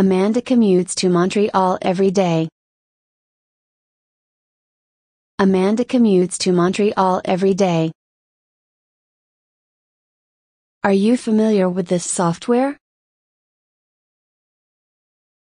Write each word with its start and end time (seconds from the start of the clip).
Amanda 0.00 0.40
commutes 0.40 0.94
to 0.94 1.10
Montreal 1.10 1.76
every 1.82 2.10
day. 2.10 2.48
Amanda 5.38 5.84
commutes 5.84 6.38
to 6.38 6.52
Montreal 6.52 7.20
every 7.26 7.52
day. 7.52 7.92
Are 10.82 10.94
you 10.94 11.18
familiar 11.18 11.68
with 11.68 11.86
this 11.86 12.06
software? 12.10 12.78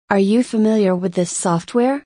Are 0.10 0.18
you 0.18 0.42
familiar 0.42 0.96
with 0.96 1.14
this 1.14 1.30
software? 1.30 2.04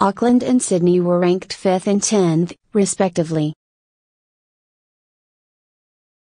Auckland 0.00 0.42
and 0.42 0.60
Sydney 0.60 0.98
were 0.98 1.20
ranked 1.20 1.56
5th 1.56 1.86
and 1.86 2.02
10th, 2.02 2.56
respectively. 2.72 3.54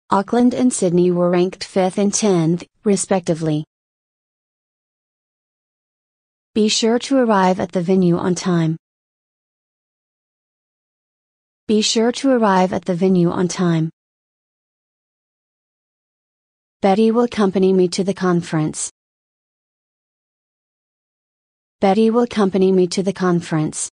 Auckland 0.09 0.55
and 0.55 0.73
Sydney 0.73 1.11
were 1.11 1.29
ranked 1.29 1.61
5th 1.61 1.99
and 1.99 2.11
10th, 2.11 2.67
respectively. 2.85 3.65
Be 6.55 6.69
sure 6.69 6.99
to 6.99 7.17
arrive 7.17 7.61
at 7.61 7.73
the 7.73 7.81
venue 7.81 8.17
on 8.17 8.35
time. 8.35 8.77
Be 11.67 11.81
sure 11.81 12.13
to 12.13 12.31
arrive 12.31 12.73
at 12.73 12.85
the 12.85 12.95
venue 12.95 13.31
on 13.31 13.49
time. 13.49 13.91
Betty 16.83 17.11
will 17.11 17.23
accompany 17.23 17.73
me 17.73 17.89
to 17.89 18.05
the 18.05 18.13
conference. 18.13 18.91
Betty 21.81 22.11
will 22.11 22.23
accompany 22.23 22.73
me 22.73 22.87
to 22.89 23.03
the 23.03 23.13
conference. 23.13 23.89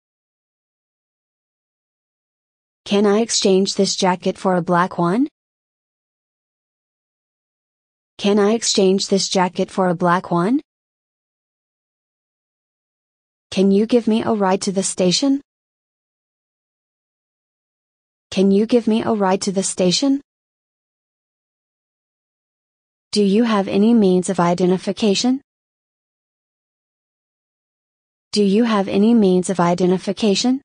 Can 2.86 3.06
I 3.06 3.20
exchange 3.20 3.76
this 3.76 3.96
jacket 3.96 4.38
for 4.38 4.56
a 4.56 4.62
black 4.62 4.98
one? 4.98 5.28
Can 8.20 8.38
I 8.38 8.52
exchange 8.52 9.08
this 9.08 9.30
jacket 9.30 9.72
for 9.72 9.88
a 9.88 9.96
black 9.96 10.30
one? 10.30 10.60
Can 13.50 13.72
you 13.72 13.86
give 13.86 14.10
me 14.10 14.24
a 14.24 14.34
ride 14.34 14.62
to 14.64 14.74
the 14.74 14.84
station? 14.84 15.42
Can 18.30 18.52
you 18.52 18.66
give 18.66 18.88
me 18.88 19.04
a 19.04 19.14
ride 19.14 19.42
to 19.44 19.54
the 19.54 19.64
station? 19.64 20.20
Do 23.14 23.24
you 23.24 23.46
have 23.46 23.70
any 23.70 23.94
means 23.94 24.30
of 24.30 24.42
identification? 24.42 25.42
Do 28.34 28.44
you 28.44 28.66
have 28.66 28.90
any 28.90 29.14
means 29.14 29.50
of 29.50 29.62
identification? 29.62 30.62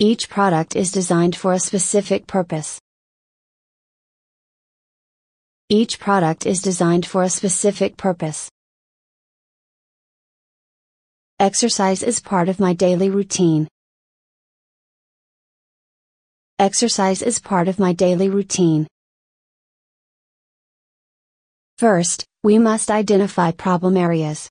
Each 0.00 0.28
product 0.28 0.74
is 0.74 0.90
designed 0.90 1.36
for 1.36 1.52
a 1.52 1.60
specific 1.60 2.26
purpose. 2.26 2.80
Each 5.68 5.98
product 5.98 6.46
is 6.46 6.62
designed 6.62 7.04
for 7.06 7.24
a 7.24 7.28
specific 7.28 7.96
purpose. 7.96 8.48
Exercise 11.40 12.04
is 12.04 12.20
part 12.20 12.48
of 12.48 12.60
my 12.60 12.72
daily 12.72 13.10
routine. 13.10 13.66
Exercise 16.60 17.20
is 17.20 17.40
part 17.40 17.66
of 17.66 17.80
my 17.80 17.92
daily 17.92 18.28
routine. 18.28 18.86
First, 21.78 22.24
we 22.44 22.58
must 22.58 22.88
identify 22.88 23.50
problem 23.50 23.96
areas. 23.96 24.48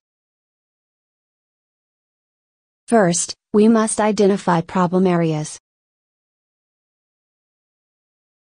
First, 2.90 3.34
we 3.54 3.70
must 3.70 4.02
identify 4.02 4.60
problem 4.60 5.08
areas. 5.08 5.58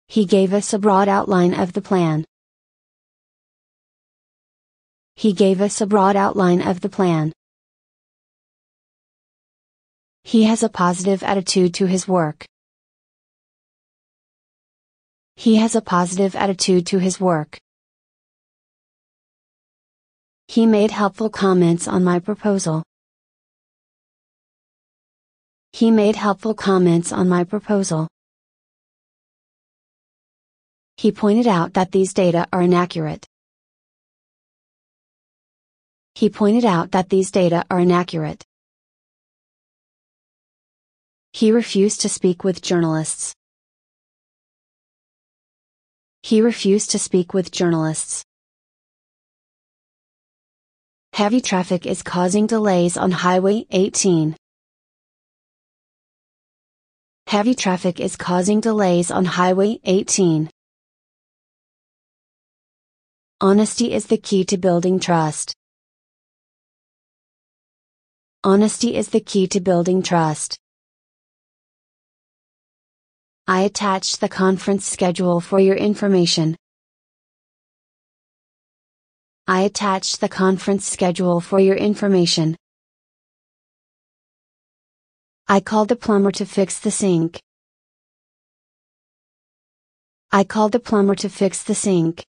He 0.09 0.25
gave 0.25 0.53
us 0.53 0.73
a 0.73 0.77
broad 0.77 1.07
outline 1.07 1.53
of 1.53 1.71
the 1.71 1.81
plan. 1.81 2.25
He 5.16 5.31
gave 5.33 5.61
us 5.61 5.80
a 5.80 5.85
broad 5.85 6.16
outline 6.16 6.61
of 6.61 6.81
the 6.81 6.89
plan. 6.89 7.31
He 10.23 10.44
has 10.44 10.63
a 10.63 10.70
positive 10.70 11.23
attitude 11.23 11.73
to 11.76 11.86
his 11.86 12.08
work. 12.08 12.45
He 15.37 15.55
has 15.58 15.76
a 15.76 15.81
positive 15.81 16.36
attitude 16.36 16.86
to 16.87 16.98
his 16.98 17.20
work. 17.20 17.59
He 20.48 20.65
made 20.65 20.92
helpful 20.92 21.30
comments 21.30 21.87
on 21.87 22.03
my 22.03 22.20
proposal. 22.20 22.83
He 25.73 25.92
made 25.92 26.15
helpful 26.15 26.53
comments 26.53 27.11
on 27.11 27.27
my 27.27 27.43
proposal. 27.43 28.08
He 30.97 31.11
pointed 31.11 31.47
out 31.47 31.73
that 31.73 31.92
these 31.92 32.14
data 32.14 32.47
are 32.53 32.61
inaccurate. 32.61 33.26
He 36.15 36.30
pointed 36.30 36.64
out 36.64 36.92
that 36.92 37.09
these 37.09 37.30
data 37.30 37.65
are 37.70 37.81
inaccurate. 37.81 38.45
He 41.33 41.52
refused 41.52 41.99
to 42.02 42.09
speak 42.09 42.45
with 42.45 42.61
journalists. 42.61 43.36
He 46.23 46.39
refused 46.39 46.92
to 46.92 46.99
speak 46.99 47.33
with 47.33 47.52
journalists. 47.52 48.23
Heavy 51.11 51.42
traffic 51.42 51.86
is 51.86 52.02
causing 52.02 52.47
delays 52.47 52.95
on 52.95 53.11
Highway 53.11 53.65
18. 53.71 54.37
Heavy 57.27 57.55
traffic 57.55 57.99
is 57.99 58.15
causing 58.15 58.61
delays 58.61 59.11
on 59.11 59.26
Highway 59.26 59.80
18. 59.83 60.49
Honesty 63.42 63.93
is 63.93 64.05
the 64.05 64.17
key 64.17 64.45
to 64.45 64.58
building 64.58 64.99
trust. 65.02 65.53
Honesty 68.48 68.95
is 68.95 69.10
the 69.10 69.22
key 69.22 69.48
to 69.48 69.60
building 69.60 70.04
trust. 70.04 70.60
I 73.48 73.61
attached 73.61 74.22
the 74.22 74.30
conference 74.30 74.86
schedule 74.86 75.42
for 75.42 75.60
your 75.60 75.76
information. 75.76 76.56
I 79.48 79.61
attached 79.61 80.22
the 80.22 80.30
conference 80.30 80.86
schedule 80.86 81.42
for 81.42 81.60
your 81.60 81.76
information. 81.76 82.56
I 85.48 85.60
called 85.60 85.89
the 85.89 85.95
plumber 85.95 86.32
to 86.33 86.45
fix 86.45 86.77
the 86.77 86.92
sink. 86.92 87.42
I 90.32 90.44
called 90.44 90.73
the 90.73 90.80
plumber 90.80 91.16
to 91.16 91.30
fix 91.30 91.64
the 91.64 91.73
sink. 91.73 92.23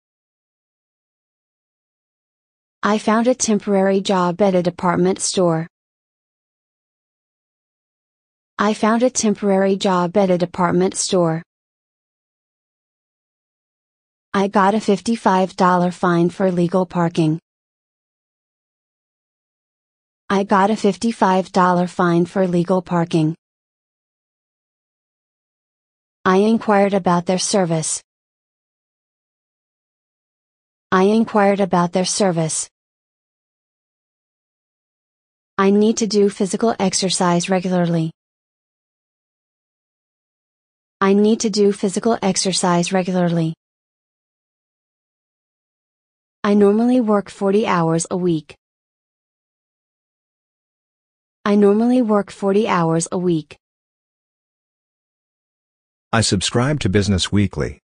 I 2.85 2.99
found 2.99 3.27
a 3.27 3.35
temporary 3.35 4.01
job 4.01 4.41
at 4.41 4.55
a 4.55 4.63
department 4.63 5.19
store. 5.21 5.67
I 8.59 8.72
found 8.72 9.03
a 9.03 9.10
temporary 9.10 9.75
job 9.75 10.16
at 10.16 10.31
a 10.31 10.38
department 10.38 10.94
store. 10.94 11.42
I 14.32 14.47
got 14.47 14.75
a 14.75 14.78
$55 14.78 15.92
fine 15.92 16.31
for 16.31 16.47
illegal 16.47 16.87
parking. 16.87 17.41
I 20.31 20.44
got 20.44 20.70
a 20.70 20.75
$55 20.75 21.91
fine 21.91 22.26
for 22.26 22.42
illegal 22.42 22.81
parking. 22.81 23.34
I 26.25 26.36
inquired 26.36 26.94
about 26.94 27.26
their 27.26 27.41
service. 27.41 28.00
I 30.92 31.03
inquired 31.03 31.59
about 31.59 31.92
their 31.92 32.04
service. 32.04 32.69
I 35.59 35.71
need 35.71 35.97
to 35.97 36.06
do 36.06 36.31
physical 36.31 36.75
exercise 36.78 37.50
regularly. 37.50 38.12
I 41.04 41.12
need 41.12 41.41
to 41.41 41.50
do 41.50 41.70
physical 41.70 42.19
exercise 42.22 42.91
regularly. 42.91 43.53
I 46.42 46.54
normally 46.54 46.98
work 46.98 47.28
40 47.28 47.66
hours 47.66 48.06
a 48.10 48.16
week. 48.16 48.56
I 51.45 51.56
normally 51.56 52.01
work 52.01 52.30
40 52.30 52.66
hours 52.68 53.06
a 53.12 53.18
week. 53.18 53.59
I 56.10 56.22
subscribe 56.22 56.80
to 56.80 56.89
Business 56.89 57.30
Weekly. 57.30 57.80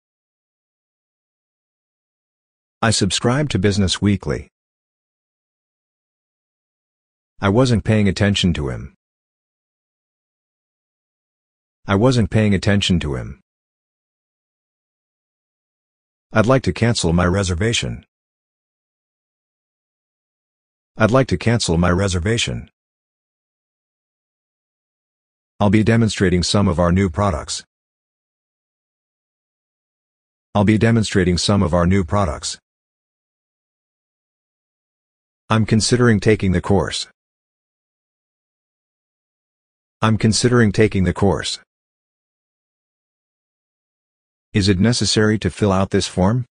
I 2.83 2.91
subscribe 2.91 3.49
to 3.49 3.57
Business 3.57 3.99
Weekly. 3.99 4.49
I 7.41 7.49
wasn't 7.49 7.83
paying 7.83 8.07
attention 8.07 8.53
to 8.53 8.69
him. 8.69 8.96
I 11.89 11.95
wasn't 11.95 12.29
paying 12.29 12.53
attention 12.53 12.99
to 12.99 13.15
him. 13.15 13.39
I'd 16.33 16.45
like 16.45 16.63
to 16.63 16.73
cancel 16.73 17.13
my 17.13 17.25
reservation. 17.25 18.05
I'd 20.97 21.11
like 21.11 21.27
to 21.27 21.37
cancel 21.37 21.77
my 21.77 21.89
reservation. 21.89 22.69
I'll 25.61 25.69
be 25.69 25.83
demonstrating 25.83 26.43
some 26.43 26.67
of 26.67 26.77
our 26.77 26.91
new 26.91 27.09
products. 27.09 27.63
I'll 30.53 30.65
be 30.65 30.77
demonstrating 30.77 31.37
some 31.37 31.63
of 31.63 31.73
our 31.73 31.87
new 31.87 32.03
products. 32.03 32.59
I'm 35.49 35.65
considering 35.65 36.19
taking 36.19 36.51
the 36.51 36.61
course. 36.61 37.07
I'm 40.01 40.17
considering 40.17 40.73
taking 40.73 41.05
the 41.05 41.13
course. 41.13 41.59
Is 44.57 44.69
it 44.69 44.79
necessary 44.79 45.37
to 45.37 45.51
fill 45.51 45.71
out 45.71 45.91
this 45.91 46.07
form? 46.07 46.43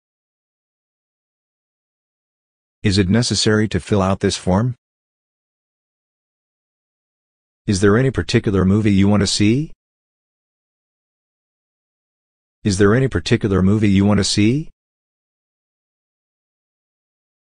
Is 2.82 2.98
it 2.98 3.08
necessary 3.08 3.66
to 3.68 3.80
fill 3.80 4.02
out 4.02 4.20
this 4.20 4.36
form? 4.36 4.74
Is 7.66 7.80
there 7.80 7.96
any 7.96 8.10
particular 8.10 8.66
movie 8.66 8.92
you 8.92 9.08
want 9.08 9.22
to 9.22 9.26
see? 9.26 9.72
Is 12.62 12.76
there 12.76 12.94
any 12.94 13.08
particular 13.08 13.62
movie 13.62 13.88
you 13.88 14.04
want 14.04 14.18
to 14.18 14.24
see? 14.24 14.68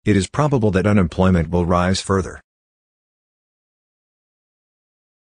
It 0.06 0.16
is 0.16 0.28
probable 0.28 0.70
that 0.70 0.86
unemployment 0.86 1.50
will 1.50 1.66
rise 1.66 2.00
further. 2.00 2.40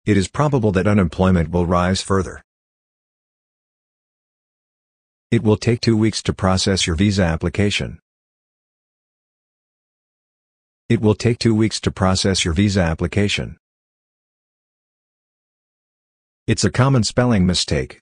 It 0.05 0.17
is 0.17 0.27
probable 0.27 0.73
that 0.73 0.89
unemployment 0.89 1.53
will 1.53 1.67
rise 1.67 2.03
further. 2.03 2.43
It 5.33 5.43
will 5.43 5.57
take 5.57 5.81
two 5.81 5.97
weeks 5.97 6.23
to 6.25 6.35
process 6.35 6.87
your 6.87 6.95
visa 6.95 7.23
application. 7.23 8.01
It 10.91 11.01
will 11.01 11.15
take 11.15 11.39
two 11.39 11.55
weeks 11.55 11.81
to 11.81 11.91
process 11.91 12.45
your 12.45 12.53
visa 12.53 12.83
application. 12.83 13.57
It's 16.47 16.65
a 16.65 16.71
common 16.71 17.03
spelling 17.03 17.47
mistake. 17.47 18.01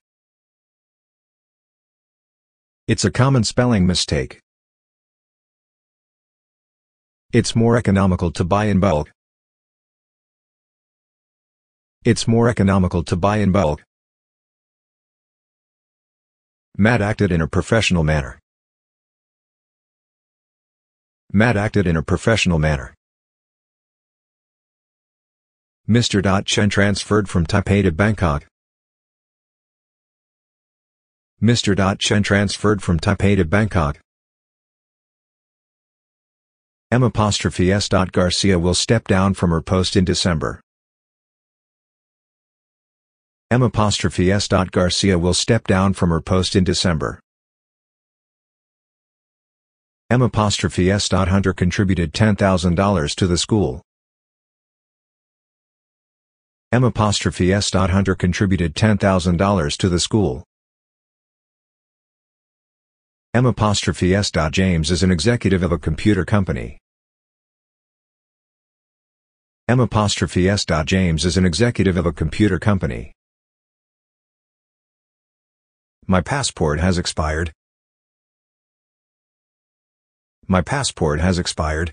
It's 2.88 3.04
a 3.04 3.12
common 3.12 3.44
spelling 3.44 3.86
mistake. 3.86 4.40
It's 7.32 7.54
more 7.54 7.76
economical 7.76 8.32
to 8.32 8.42
buy 8.42 8.64
in 8.64 8.80
bulk. 8.80 9.12
It's 12.04 12.26
more 12.26 12.48
economical 12.48 13.04
to 13.04 13.14
buy 13.14 13.36
in 13.36 13.52
bulk. 13.52 13.84
Matt 16.76 17.02
acted 17.02 17.32
in 17.32 17.40
a 17.40 17.48
professional 17.48 18.04
manner. 18.04 18.38
Matt 21.32 21.56
acted 21.56 21.86
in 21.86 21.96
a 21.96 22.02
professional 22.02 22.58
manner. 22.58 22.94
Mr. 25.88 26.22
Dot 26.22 26.46
Chen 26.46 26.70
transferred 26.70 27.28
from 27.28 27.46
Taipei 27.46 27.82
to 27.82 27.92
Bangkok. 27.92 28.46
Mr. 31.42 31.74
Dot 31.74 31.98
Chen 31.98 32.22
transferred 32.22 32.82
from 32.82 33.00
Taipei 33.00 33.36
to 33.36 33.44
Bangkok. 33.44 33.98
M. 36.92 37.10
S. 37.14 37.88
Garcia 37.88 38.58
will 38.58 38.74
step 38.74 39.06
down 39.06 39.34
from 39.34 39.50
her 39.50 39.62
post 39.62 39.96
in 39.96 40.04
December. 40.04 40.60
M. 43.52 43.68
S. 43.74 44.48
Garcia 44.48 45.18
will 45.18 45.34
step 45.34 45.66
down 45.66 45.92
from 45.92 46.10
her 46.10 46.20
post 46.20 46.54
in 46.54 46.62
December. 46.62 47.18
M. 50.08 50.30
S. 50.32 51.08
Hunter 51.10 51.52
contributed 51.52 52.12
$10,000 52.12 53.14
to 53.16 53.26
the 53.26 53.36
school. 53.36 53.82
M. 56.70 56.92
S. 56.94 57.70
Hunter 57.72 58.14
contributed 58.14 58.76
$10,000 58.76 59.76
to 59.78 59.88
the 59.88 59.98
school. 59.98 60.44
M. 63.34 63.52
S. 63.58 64.30
James 64.52 64.90
is 64.92 65.02
an 65.02 65.10
executive 65.10 65.64
of 65.64 65.72
a 65.72 65.78
computer 65.78 66.24
company. 66.24 66.78
M. 69.68 69.88
S. 69.92 70.64
James 70.84 71.24
is 71.24 71.36
an 71.36 71.44
executive 71.44 71.96
of 71.96 72.06
a 72.06 72.12
computer 72.12 72.60
company. 72.60 73.12
My 76.06 76.20
passport 76.20 76.80
has 76.80 76.98
expired. 76.98 77.52
My 80.48 80.62
passport 80.62 81.20
has 81.20 81.38
expired. 81.38 81.92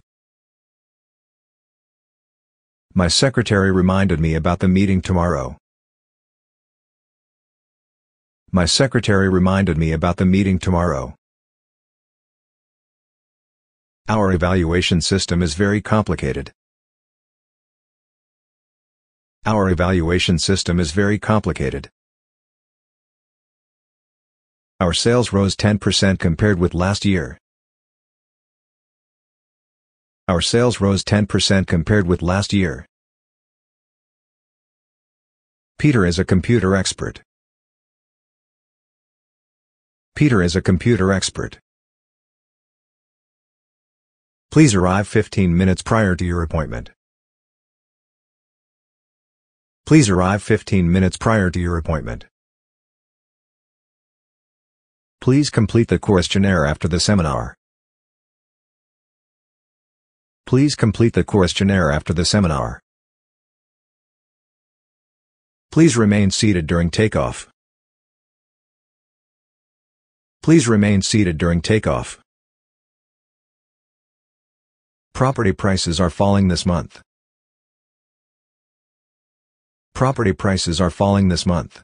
My 2.95 3.07
secretary 3.07 3.71
reminded 3.71 4.19
me 4.19 4.33
about 4.33 4.59
the 4.59 4.67
meeting 4.67 5.01
tomorrow. 5.01 5.57
My 8.51 8.65
secretary 8.65 9.29
reminded 9.29 9.77
me 9.77 9.91
about 9.91 10.17
the 10.17 10.25
meeting 10.25 10.57
tomorrow. 10.57 11.13
Our 14.07 14.31
evaluation 14.31 15.01
system 15.01 15.43
is 15.43 15.53
very 15.53 15.81
complicated. 15.81 16.51
Our 19.45 19.69
evaluation 19.69 20.39
system 20.39 20.79
is 20.79 20.91
very 20.91 21.19
complicated. 21.19 21.89
Our 24.79 24.93
sales 24.93 25.33
rose 25.33 25.55
10% 25.55 26.19
compared 26.19 26.59
with 26.59 26.75
last 26.75 27.03
year. 27.03 27.39
Our 30.27 30.39
sales 30.39 30.79
rose 30.79 31.03
10% 31.03 31.65
compared 31.65 32.05
with 32.05 32.21
last 32.21 32.53
year. 32.53 32.85
Peter 35.79 36.05
is 36.05 36.19
a 36.19 36.25
computer 36.25 36.75
expert. 36.75 37.23
Peter 40.15 40.43
is 40.43 40.55
a 40.55 40.61
computer 40.61 41.11
expert. 41.11 41.57
Please 44.51 44.75
arrive 44.75 45.07
15 45.07 45.57
minutes 45.57 45.81
prior 45.81 46.15
to 46.15 46.23
your 46.23 46.43
appointment. 46.43 46.91
Please 49.87 50.07
arrive 50.07 50.43
15 50.43 50.91
minutes 50.91 51.17
prior 51.17 51.49
to 51.49 51.59
your 51.59 51.77
appointment. 51.77 52.25
Please 55.27 55.49
complete 55.49 55.89
the 55.89 55.99
questionnaire 55.99 56.65
after 56.65 56.87
the 56.87 57.01
seminar. 57.01 57.53
Please 60.45 60.73
complete 60.73 61.11
the 61.11 61.25
questionnaire 61.25 61.91
after 61.91 62.13
the 62.13 62.23
seminar. 62.23 62.79
Please 65.69 65.97
remain 65.97 66.31
seated 66.31 66.65
during 66.65 66.89
takeoff. 66.89 67.49
Please 70.41 70.65
remain 70.65 71.01
seated 71.01 71.37
during 71.37 71.59
takeoff. 71.59 72.21
Property 75.13 75.51
prices 75.51 75.99
are 75.99 76.09
falling 76.09 76.47
this 76.47 76.65
month. 76.65 77.01
Property 79.93 80.31
prices 80.31 80.79
are 80.79 80.89
falling 80.89 81.27
this 81.27 81.45
month. 81.45 81.83